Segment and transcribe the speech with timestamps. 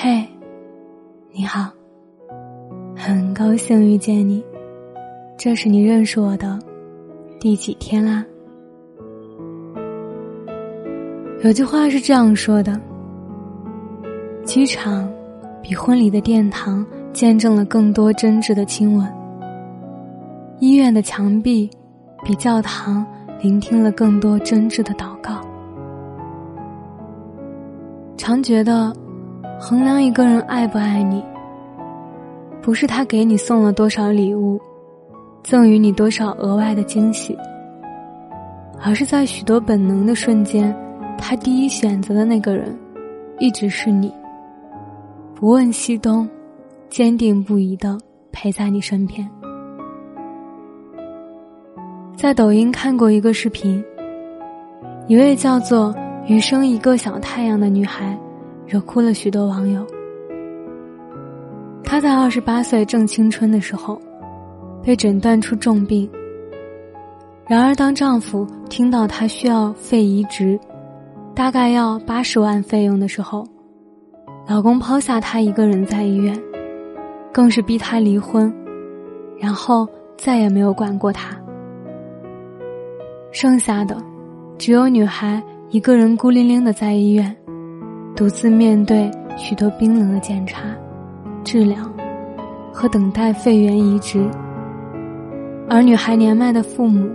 [0.00, 0.24] 嘿，
[1.32, 1.72] 你好，
[2.94, 4.40] 很高兴遇见你。
[5.36, 6.56] 这是你认识我的
[7.40, 8.24] 第几天啦？
[11.42, 12.80] 有句话是这样说的：
[14.44, 15.10] 机场
[15.60, 19.04] 比婚礼的殿堂见证了更多真挚的亲吻；
[20.60, 21.68] 医院的墙壁
[22.22, 23.04] 比教堂
[23.42, 25.40] 聆听了更多真挚的祷告。
[28.16, 28.94] 常觉得。
[29.60, 31.20] 衡量一个人爱不爱你，
[32.62, 34.60] 不是他给你送了多少礼物，
[35.42, 37.36] 赠予你多少额外的惊喜，
[38.80, 40.72] 而是在许多本能的瞬间，
[41.18, 42.78] 他第一选择的那个人，
[43.40, 44.14] 一直是你。
[45.34, 46.28] 不问西东，
[46.88, 47.98] 坚定不移的
[48.30, 49.28] 陪在你身边。
[52.16, 53.84] 在抖音看过一个视频，
[55.08, 55.92] 一位叫做
[56.28, 58.16] “余生一个小太阳”的女孩。
[58.68, 59.84] 惹哭了许多网友。
[61.82, 63.98] 她在二十八岁正青春的时候，
[64.82, 66.08] 被诊断出重病。
[67.46, 70.60] 然而，当丈夫听到她需要肺移植，
[71.34, 73.42] 大概要八十万费用的时候，
[74.46, 76.38] 老公抛下她一个人在医院，
[77.32, 78.54] 更是逼她离婚，
[79.38, 79.88] 然后
[80.18, 81.34] 再也没有管过她。
[83.32, 83.96] 剩下的，
[84.58, 87.34] 只有女孩一个人孤零零的在医院。
[88.18, 90.64] 独自面对许多冰冷的检查、
[91.44, 91.76] 治疗
[92.72, 94.28] 和等待肺源移植，
[95.70, 97.08] 而女孩年迈的父母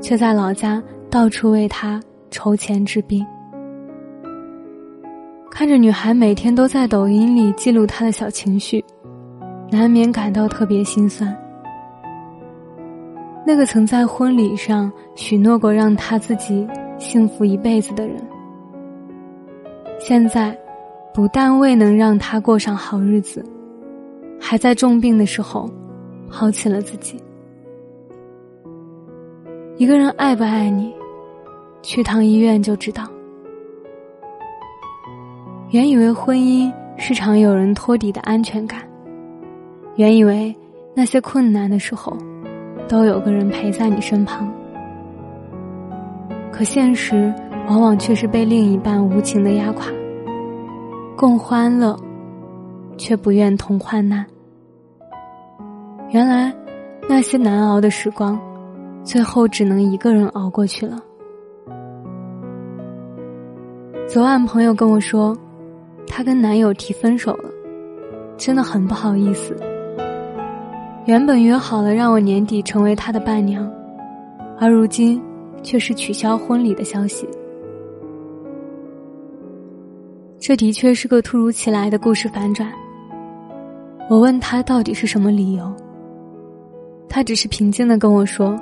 [0.00, 3.22] 却在老家到处为她筹钱治病。
[5.50, 8.82] 看着女孩每天都在抖音里记录她的小情绪，
[9.70, 11.36] 难免感到特别心酸。
[13.46, 18.16] 那个曾在婚礼上许诺过让她自己幸福一辈子的人。
[20.04, 20.52] 现在，
[21.14, 23.40] 不但未能让他过上好日子，
[24.40, 25.70] 还在重病的时候
[26.28, 27.22] 抛弃了自己。
[29.76, 30.92] 一个人爱不爱你，
[31.82, 33.08] 去趟医院就知道。
[35.70, 38.80] 原以为婚姻是场有人托底的安全感，
[39.94, 40.52] 原以为
[40.94, 42.18] 那些困难的时候
[42.88, 44.52] 都有个人陪在你身旁，
[46.50, 47.32] 可现实。
[47.68, 49.86] 往往却是被另一半无情的压垮，
[51.16, 51.96] 共欢乐，
[52.98, 54.26] 却不愿同患难。
[56.10, 56.52] 原来，
[57.08, 58.38] 那些难熬的时光，
[59.02, 60.98] 最后只能一个人熬过去了。
[64.06, 65.34] 昨晚朋友跟我说，
[66.06, 67.48] 她跟男友提分手了，
[68.36, 69.56] 真的很不好意思。
[71.06, 73.68] 原本约好了让我年底成为他的伴娘，
[74.58, 75.20] 而如今
[75.62, 77.26] 却是取消婚礼的消息。
[80.44, 82.68] 这的确是个突如其来的故事反转。
[84.10, 85.72] 我问他到底是什么理由，
[87.08, 88.60] 他只是平静的跟我说：“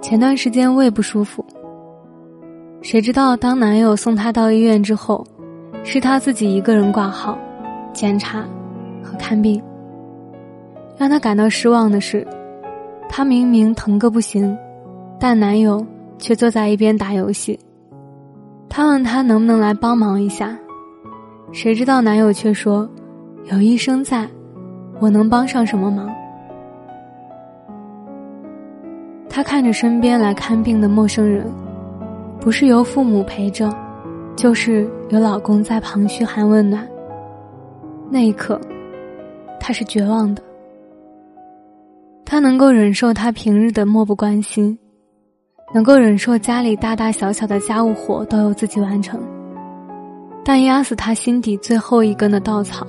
[0.00, 1.44] 前段时间胃不舒服。”
[2.80, 5.26] 谁知道当男友送她到医院之后，
[5.82, 7.36] 是她自己一个人挂号、
[7.92, 8.44] 检查
[9.02, 9.60] 和看病。
[10.96, 12.24] 让她感到失望的是，
[13.08, 14.56] 她明明疼个不行，
[15.18, 15.84] 但男友
[16.18, 17.58] 却坐在一边打游戏。
[18.68, 20.56] 他问她能不能来帮忙一下。
[21.54, 22.86] 谁知道男友却说
[23.48, 24.28] ：“有医生在，
[24.98, 26.12] 我能帮上什么忙？”
[29.30, 31.46] 他看着身边来看病的陌生人，
[32.40, 33.72] 不是由父母陪着，
[34.34, 36.84] 就是有老公在旁嘘寒问暖。
[38.10, 38.60] 那一刻，
[39.60, 40.42] 他是绝望的。
[42.24, 44.76] 他能够忍受他平日的漠不关心，
[45.72, 49.20] 能够忍受家里大大小小的家务活都由自己完成。
[50.44, 52.86] 但压死他心底最后一根的稻草，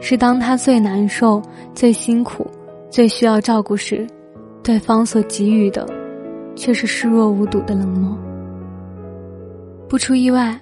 [0.00, 1.42] 是当他最难受、
[1.74, 2.46] 最辛苦、
[2.88, 4.06] 最需要照顾时，
[4.62, 5.84] 对方所给予的，
[6.54, 8.16] 却是视若无睹的冷漠。
[9.88, 10.56] 不出意外，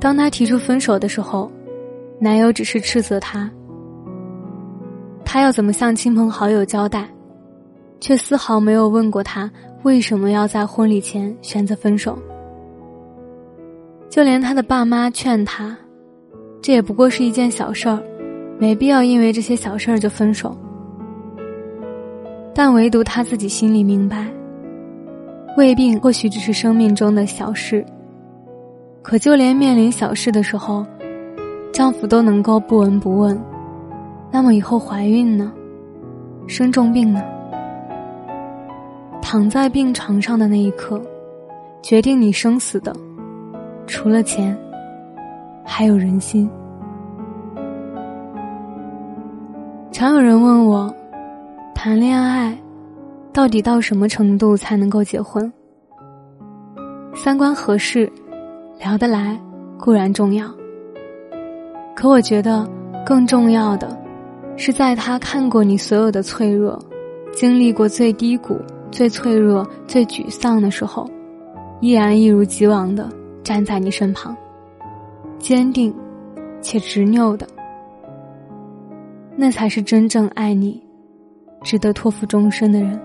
[0.00, 1.52] 当他提出分手的时候，
[2.18, 3.48] 男友只是斥责他，
[5.26, 7.06] 他要怎么向亲朋好友交代，
[8.00, 9.50] 却丝毫没有问过他
[9.82, 12.18] 为什么要在婚礼前选择分手。
[14.12, 15.74] 就连他的爸妈劝他，
[16.60, 17.98] 这也不过是一件小事儿，
[18.58, 20.54] 没必要因为这些小事儿就分手。
[22.54, 24.26] 但唯独他自己心里明白，
[25.56, 27.82] 胃病或许只是生命中的小事，
[29.00, 30.84] 可就连面临小事的时候，
[31.72, 33.42] 丈夫都能够不闻不问，
[34.30, 35.50] 那么以后怀孕呢，
[36.46, 37.22] 生重病呢？
[39.22, 41.00] 躺在病床上的那一刻，
[41.80, 42.94] 决定你生死的。
[43.86, 44.56] 除了钱，
[45.64, 46.48] 还有人心。
[49.90, 50.92] 常有人问我，
[51.74, 52.56] 谈恋爱
[53.32, 55.52] 到底到什么程度才能够结婚？
[57.14, 58.10] 三观合适，
[58.80, 59.38] 聊得来
[59.78, 60.46] 固然重要，
[61.94, 62.68] 可我觉得
[63.04, 63.96] 更重要的，
[64.56, 66.78] 是在他看过你所有的脆弱，
[67.32, 68.58] 经历过最低谷、
[68.90, 71.08] 最脆弱、最沮丧的时候，
[71.80, 73.08] 依然一如既往的
[73.42, 74.36] 站在你身旁，
[75.38, 75.94] 坚定
[76.60, 77.46] 且执拗的。
[79.34, 80.80] 那才是真正爱你、
[81.62, 83.00] 值得托付终身的人。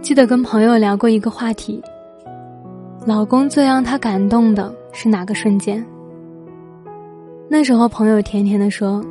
[0.00, 1.80] 记得跟朋友聊过一个话题：
[3.06, 5.84] 老公最让他感动的是哪个瞬间？
[7.48, 9.04] 那时候朋友甜甜的说：“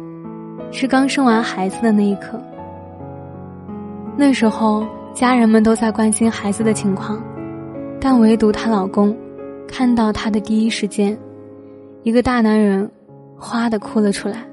[0.71, 2.41] 是刚生完孩子的那一刻。”
[4.17, 7.21] 那时候家人们都在关心孩子的情况，
[8.01, 9.15] 但唯独她老公，
[9.67, 11.17] 看到她的第一时间，
[12.03, 12.91] 一个大男人。
[13.43, 14.45] 哗的哭了出来。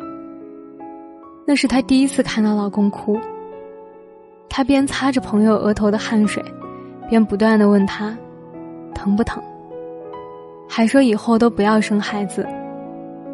[1.47, 3.21] 那是她第一次看到老公哭。
[4.49, 6.43] 她边擦着朋友额头的汗水，
[7.07, 8.17] 边不断的问他
[8.97, 9.43] ：“疼不疼？”
[10.67, 12.49] 还说以后都不要生孩子，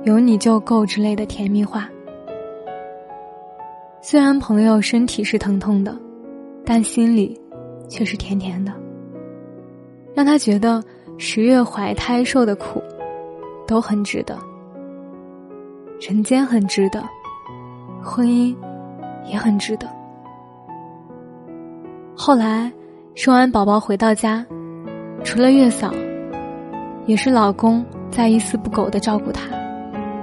[0.02, 1.88] 有你就够之类的甜蜜话。
[4.00, 5.96] 虽然朋友身体是疼痛的，
[6.64, 7.40] 但心里
[7.88, 8.72] 却是甜甜的，
[10.14, 10.82] 让他觉得
[11.18, 12.82] 十月怀胎受的苦
[13.66, 14.38] 都很值得。
[16.00, 17.02] 人间很值得，
[18.02, 18.54] 婚姻
[19.24, 19.88] 也很值得。
[22.16, 22.70] 后来
[23.14, 24.44] 生完宝宝回到家，
[25.24, 25.90] 除了月嫂，
[27.06, 29.42] 也是老公在一丝不苟的照顾她，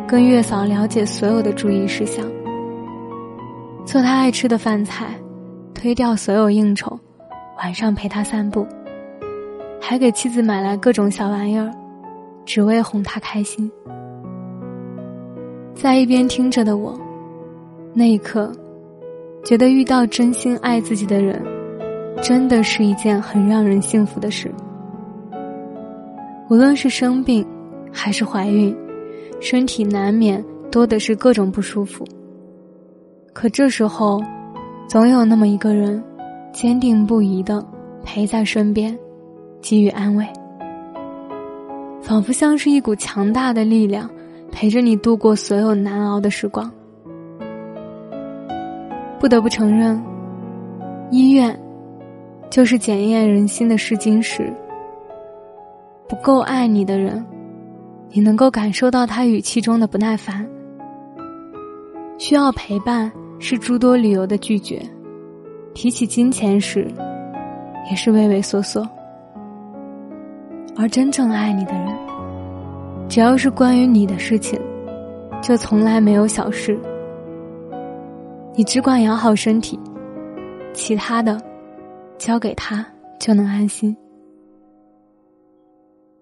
[0.08, 2.26] 跟月嫂了解所有的注意事项，
[3.86, 5.16] 做她爱吃的饭菜，
[5.74, 7.00] 推掉所有应酬，
[7.58, 8.68] 晚上陪她散步，
[9.82, 11.70] 还给妻子买来各种小玩意儿，
[12.46, 13.70] 只为哄她开心。
[15.74, 16.98] 在一边听着的我，
[17.92, 18.52] 那一刻，
[19.44, 21.44] 觉得遇到真心爱自己的人，
[22.22, 24.50] 真的是一件很让人幸福的事。
[26.50, 27.46] 无论是生病，
[27.92, 28.74] 还是怀孕，
[29.40, 32.06] 身体难免多的是各种不舒服。
[33.34, 34.22] 可这时候，
[34.88, 36.02] 总有那么一个人，
[36.54, 37.66] 坚定不移的
[38.04, 38.98] 陪在身边，
[39.62, 40.28] 给予安慰，
[42.02, 44.10] 仿佛像是一股强大的力量。
[44.54, 46.70] 陪着你度过所有难熬的时光。
[49.18, 49.98] 不得不承认，
[51.10, 51.58] 医院
[52.50, 54.52] 就是检验人心的试金石。
[56.06, 57.26] 不够爱你的人，
[58.10, 60.46] 你能够感受到他语气中的不耐烦。
[62.18, 63.10] 需要陪伴
[63.40, 64.82] 是诸多理由的拒绝，
[65.74, 66.86] 提起金钱时，
[67.90, 68.86] 也是畏畏缩缩。
[70.76, 71.96] 而真正爱你的人。
[73.10, 74.60] 只要是关于你的事情，
[75.42, 76.80] 就从来没有小事。
[78.56, 79.80] 你只管养好身体，
[80.74, 81.42] 其他的
[82.18, 82.86] 交给他
[83.20, 83.96] 就能安心。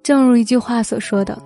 [0.01, 1.37] 正如一句话所说的，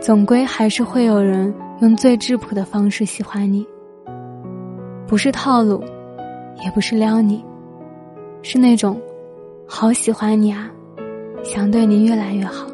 [0.00, 3.66] 总归还是会有人用最质朴的方式喜欢你，
[5.06, 5.82] 不是套路，
[6.62, 7.42] 也不是撩你，
[8.42, 9.00] 是那种
[9.66, 10.70] 好喜欢你啊，
[11.42, 12.66] 想对你越来越好。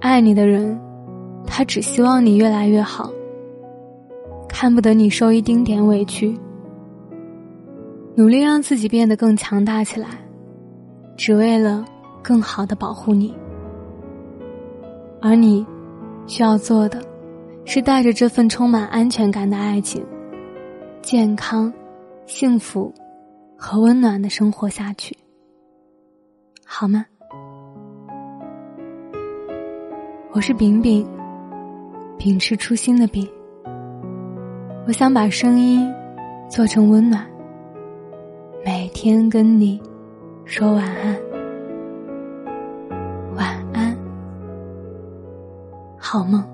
[0.00, 0.78] 爱你的人，
[1.46, 3.10] 他只希望你越来越好，
[4.48, 6.38] 看不得你受一丁点委屈，
[8.14, 10.08] 努力让自己变得更强大起来，
[11.16, 11.84] 只为了
[12.22, 13.34] 更好的保护你。
[15.22, 15.64] 而你
[16.26, 17.00] 需要做的，
[17.64, 20.04] 是带着这份充满安全感的爱情，
[21.00, 21.72] 健康、
[22.26, 22.92] 幸福
[23.56, 25.16] 和温暖的生活下去，
[26.66, 27.04] 好吗？
[30.32, 31.06] 我是饼饼，
[32.18, 33.28] 秉持初心的饼。
[34.86, 35.88] 我想把声音
[36.48, 37.24] 做成温暖，
[38.64, 39.80] 每天跟你
[40.44, 41.16] 说晚安，
[43.36, 43.96] 晚安，
[45.96, 46.53] 好梦。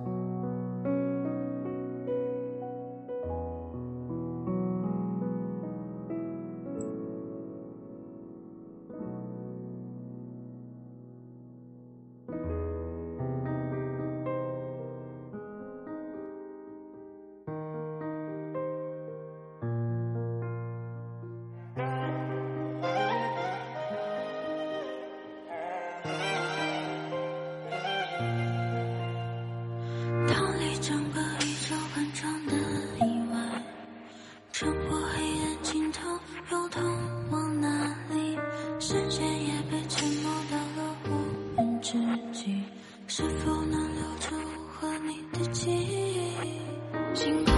[47.14, 47.49] 情。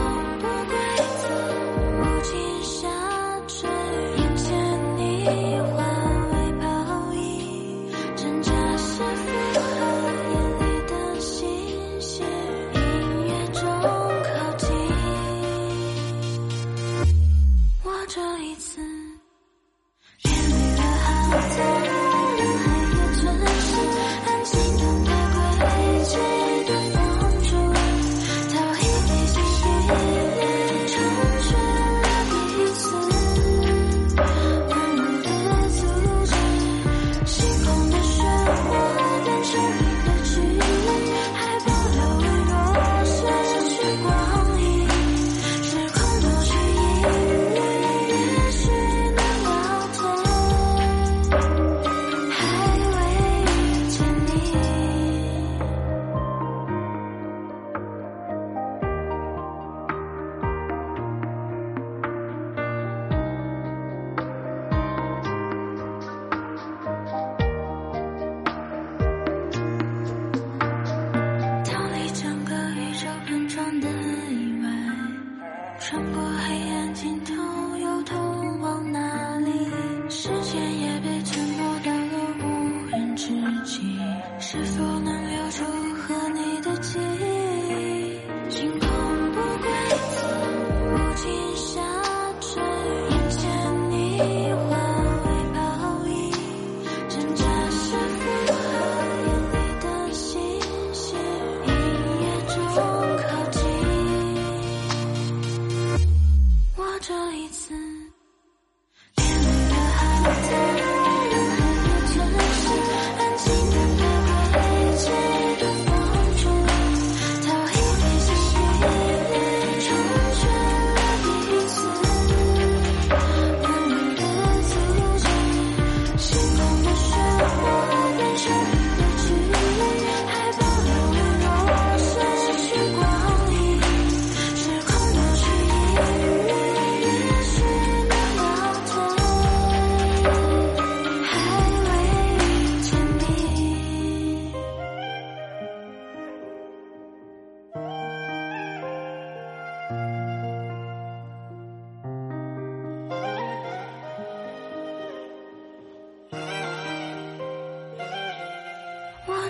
[75.92, 77.41] 穿过黑暗尽头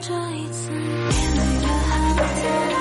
[0.05, 2.72] 这一次，眼泪的好